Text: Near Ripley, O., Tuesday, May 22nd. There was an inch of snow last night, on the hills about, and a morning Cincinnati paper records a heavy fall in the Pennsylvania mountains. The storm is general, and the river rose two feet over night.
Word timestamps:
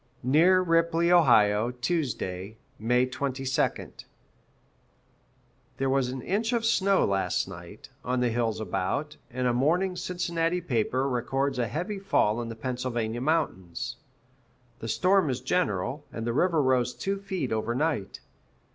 Near 0.23 0.61
Ripley, 0.63 1.11
O., 1.11 1.69
Tuesday, 1.79 2.57
May 2.79 3.05
22nd. 3.05 4.05
There 5.77 5.91
was 5.91 6.09
an 6.09 6.23
inch 6.23 6.53
of 6.53 6.65
snow 6.65 7.05
last 7.05 7.47
night, 7.47 7.89
on 8.03 8.19
the 8.19 8.29
hills 8.31 8.59
about, 8.59 9.17
and 9.29 9.45
a 9.45 9.53
morning 9.53 9.95
Cincinnati 9.95 10.59
paper 10.59 11.07
records 11.07 11.59
a 11.59 11.67
heavy 11.67 11.99
fall 11.99 12.41
in 12.41 12.49
the 12.49 12.55
Pennsylvania 12.55 13.21
mountains. 13.21 13.97
The 14.79 14.87
storm 14.87 15.29
is 15.29 15.39
general, 15.39 16.03
and 16.11 16.25
the 16.25 16.33
river 16.33 16.63
rose 16.63 16.95
two 16.95 17.19
feet 17.19 17.51
over 17.51 17.75
night. 17.75 18.21